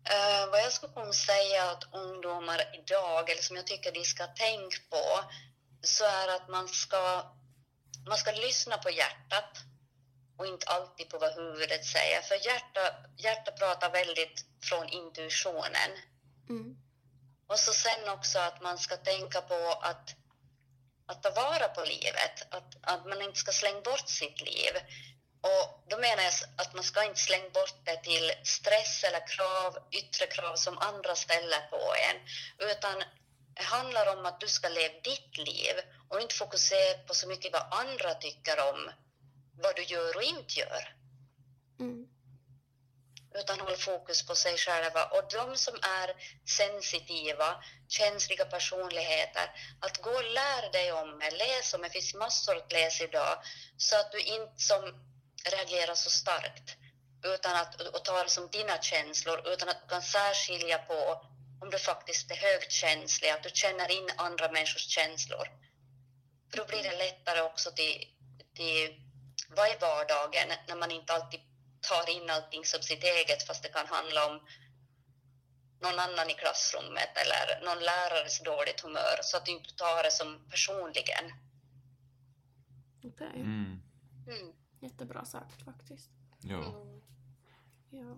[0.04, 4.26] eh, vad jag skulle kunna säga att ungdomar idag, eller som jag tycker de ska
[4.26, 5.24] tänka på,
[5.82, 7.22] så är att man ska,
[8.08, 9.58] man ska lyssna på hjärtat
[10.36, 12.20] och inte alltid på vad huvudet säger.
[12.20, 12.80] För hjärta,
[13.16, 15.90] hjärta pratar väldigt från intuitionen.
[16.48, 16.76] Mm.
[17.46, 20.14] Och så sen också att man ska tänka på att,
[21.06, 24.72] att ta vara på livet, att, att man inte ska slänga bort sitt liv.
[25.40, 29.78] Och då menar jag att man ska inte slänga bort det till stress eller krav,
[29.90, 32.16] yttre krav som andra ställer på en,
[32.70, 33.02] utan
[33.54, 35.74] det handlar om att du ska leva ditt liv
[36.08, 38.90] och inte fokusera på så mycket vad andra tycker om
[39.62, 41.01] vad du gör och inte gör
[43.34, 45.04] utan håll fokus på sig själva.
[45.04, 46.14] Och de som är
[46.48, 52.56] sensitiva, känsliga personligheter, att gå och lär dig om det, läs om det, finns massor
[52.56, 53.42] att läsa idag,
[53.76, 54.94] så att du inte som
[55.44, 56.76] reagerar så starkt,
[57.24, 61.26] utan att och tar det som dina känslor, utan att du kan särskilja på
[61.62, 65.48] om du faktiskt är högkänslig, att du känner in andra människors känslor.
[66.50, 68.08] För då blir det lättare också till,
[68.56, 69.00] till
[69.48, 71.40] vad är vardagen när man inte alltid
[71.82, 74.40] tar in allting som sitt eget fast det kan handla om
[75.82, 80.10] någon annan i klassrummet eller någon lärares dåligt humör så att du inte tar det
[80.10, 81.24] som personligen.
[83.04, 83.34] Okej.
[83.34, 83.82] Mm.
[84.28, 84.52] Mm.
[84.80, 86.10] Jättebra sagt faktiskt.
[86.40, 86.62] Jo.
[86.62, 87.00] Mm.
[87.90, 88.16] Ja.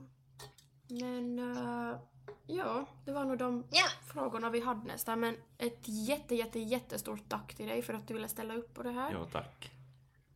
[0.88, 1.98] Men uh,
[2.46, 5.20] ja, det var nog de Ja, frågorna vi hade nästan.
[5.20, 8.82] Men ett jätte, jätte, jättestort tack till dig för att du ville ställa upp på
[8.82, 9.10] det här.
[9.12, 9.73] Jo, tack.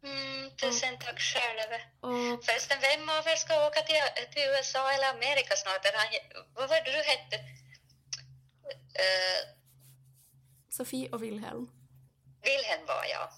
[0.02, 1.70] Mm, tusen tack själv.
[2.00, 3.96] Och Förresten, vem av er ska åka till,
[4.32, 5.86] till USA eller Amerika snart?
[5.94, 6.06] Han,
[6.54, 7.36] vad var det du hette?
[9.02, 9.58] Uh,
[10.70, 11.70] Sofie och Wilhelm.
[12.42, 13.28] Wilhelm var jag.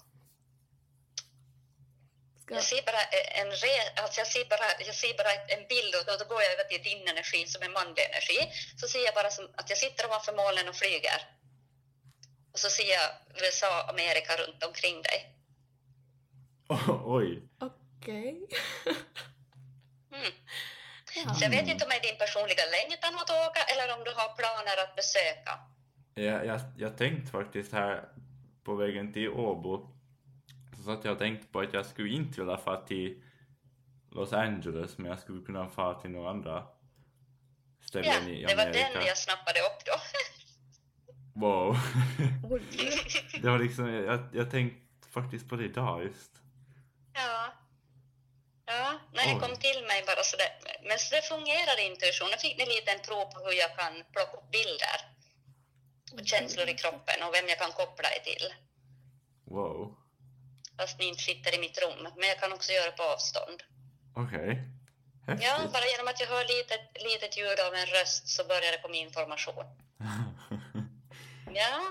[2.41, 2.55] ska...
[2.55, 3.03] Jag ser bara
[3.41, 6.53] en re, alltså jag ser bara, jag ser bara en bild och då går jag
[6.53, 8.39] över till din energi som är manlig energi.
[8.79, 11.19] Så ser jag bara som att jag sitter ovanför molnen och flyger.
[12.53, 13.09] Och så ser jag
[13.43, 15.40] USA, Amerika runt omkring dig.
[17.05, 17.49] Oj.
[17.59, 18.47] Okej.
[20.11, 20.31] Mm.
[21.25, 21.33] ja.
[21.33, 24.11] Så jag vet inte om det är din personliga längtan att åka eller om du
[24.11, 25.59] har planer att besöka.
[26.13, 28.09] Jag, jag, jag tänkte faktiskt här
[28.63, 29.87] på vägen till Åbo
[30.77, 33.23] så satt jag och tänkte på att jag skulle inte vilja fara till
[34.11, 36.67] Los Angeles men jag skulle kunna fara till några andra
[37.83, 38.89] Ja, ställen i det var Amerika.
[38.93, 39.93] den jag snappade upp då.
[41.41, 41.77] Wow.
[43.41, 46.40] Det var liksom, jag, jag tänkte faktiskt på det idag just.
[47.13, 47.53] Ja.
[48.65, 49.39] Ja, när det Oj.
[49.39, 50.51] kom till mig bara så det,
[50.87, 52.29] men så det fungerar intuition.
[52.31, 54.97] Jag fick en liten prov på hur jag kan plocka upp bilder
[56.13, 58.53] och känslor i kroppen och vem jag kan koppla det till.
[59.45, 59.97] Wow.
[60.77, 63.63] Fast ni inte sitter i mitt rum, men jag kan också göra på avstånd.
[64.15, 64.51] Okej.
[65.27, 65.47] Häftigt.
[65.47, 68.81] Ja, bara genom att jag hör litet, litet ljud av en röst så börjar det
[68.81, 69.65] komma information.
[71.53, 71.81] Ja,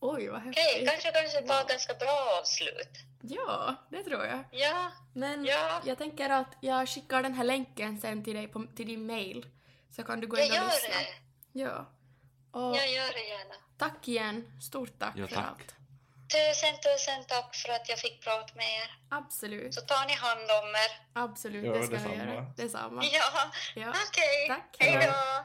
[0.00, 0.88] Oj, vad okej, häftigt.
[0.90, 2.90] kanske kanske var ett ganska bra avslut.
[3.22, 4.44] Ja, det tror jag.
[4.50, 5.80] Ja, Men Ja.
[5.84, 9.46] jag tänker att jag skickar den här länken sen till dig på, till din mail.
[9.90, 10.88] Så kan du gå jag in och gör lyssna.
[11.00, 11.60] det.
[11.60, 11.86] Ja.
[12.52, 13.54] Och Jag gör det gärna.
[13.78, 14.60] tack igen.
[14.62, 15.44] Stort tack Ja, för tack.
[15.44, 15.74] allt.
[16.32, 18.98] Tusen, tusen tack för att jag fick prata med er.
[19.10, 19.74] Absolut.
[19.74, 21.22] Så tar ni hand om er.
[21.24, 22.14] Absolut, Ja, det ska detsamma.
[22.16, 22.46] jag göra.
[22.56, 23.04] Detsamma.
[23.04, 23.88] Ja, Ja.
[24.08, 24.48] okej.
[24.48, 24.76] Tack.
[24.78, 25.44] Hej Hej då.